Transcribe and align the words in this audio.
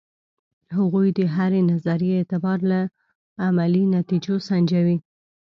هغوی 0.77 1.07
د 1.17 1.19
هرې 1.35 1.61
نظریې 1.71 2.13
اعتبار 2.19 2.59
له 2.71 2.79
عملي 3.45 3.83
نتیجو 3.95 4.35
سنجوي. 4.47 4.97